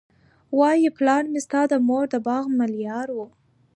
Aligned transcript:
وايي 0.59 0.89
پلار 0.97 1.23
مي 1.31 1.39
ستا 1.45 1.61
د 1.71 1.73
مور 1.87 2.05
د 2.13 2.15
باغ 2.27 2.43
ملیار 2.59 3.07
وو 3.15 3.27